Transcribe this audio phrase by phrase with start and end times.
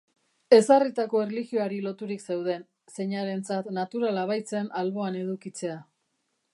[0.55, 2.65] Ezarritako erlijioari loturik zeuden,
[2.97, 5.79] zeinarentzat naturala baitzen alboan edukitzea.